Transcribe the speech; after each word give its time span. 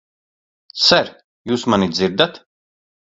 Ser, 0.85 1.11
jūs 1.51 1.67
mani 1.75 1.91
dzirdat? 1.93 2.45